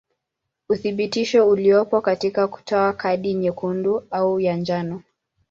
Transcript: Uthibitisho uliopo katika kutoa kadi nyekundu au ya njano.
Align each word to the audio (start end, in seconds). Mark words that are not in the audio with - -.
Uthibitisho 0.69 1.47
uliopo 1.49 2.01
katika 2.01 2.47
kutoa 2.47 2.93
kadi 2.93 3.33
nyekundu 3.33 4.03
au 4.11 4.39
ya 4.39 4.55
njano. 4.57 5.01